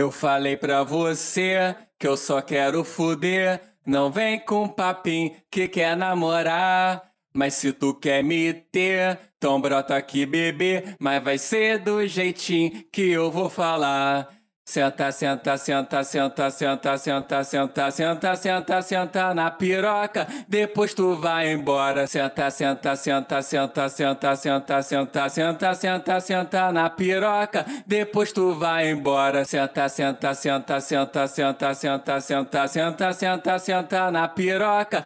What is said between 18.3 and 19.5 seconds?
senta, senta na